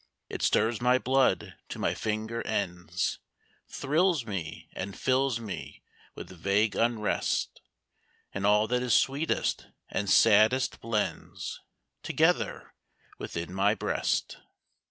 [0.29, 3.19] It stirs my blood to my finger ends,
[3.67, 5.83] Thrills me and fills me
[6.15, 7.61] with vague unrest,
[8.33, 11.61] And all that is sweetest and saddest blends
[12.01, 12.73] Together
[13.19, 14.39] within my breast.